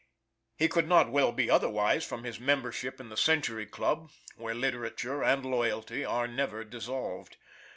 He 0.57 0.67
could 0.67 0.87
not 0.87 1.11
well 1.11 1.31
be 1.31 1.47
otherwise 1.47 2.03
from 2.03 2.23
his 2.23 2.39
membership 2.39 2.99
in 2.99 3.09
the 3.09 3.15
Century 3.15 3.67
Club 3.67 4.09
where 4.35 4.55
literature 4.55 5.23
and 5.23 5.45
loyalty, 5.45 6.03
are 6.03 6.27
never 6.27 6.63
dissolved. 6.63 7.37